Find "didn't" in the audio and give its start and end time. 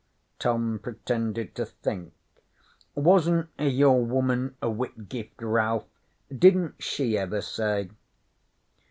6.35-6.81